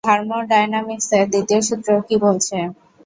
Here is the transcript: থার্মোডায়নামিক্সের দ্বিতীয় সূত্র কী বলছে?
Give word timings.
থার্মোডায়নামিক্সের 0.07 1.23
দ্বিতীয় 1.31 1.61
সূত্র 1.67 1.89
কী 2.07 2.15
বলছে? 2.25 2.57